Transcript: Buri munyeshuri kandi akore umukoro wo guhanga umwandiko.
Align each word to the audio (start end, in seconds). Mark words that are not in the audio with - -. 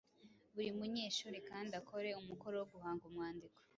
Buri 0.53 0.69
munyeshuri 0.77 1.37
kandi 1.49 1.71
akore 1.81 2.09
umukoro 2.21 2.55
wo 2.59 2.67
guhanga 2.73 3.03
umwandiko. 3.09 3.59